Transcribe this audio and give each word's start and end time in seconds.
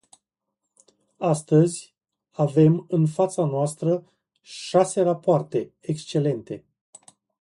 Astăzi 1.17 1.93
avem 2.31 2.85
în 2.89 3.05
fața 3.07 3.45
noastră 3.45 4.03
șase 4.41 5.01
rapoarte 5.01 5.71
excelente. 5.79 6.65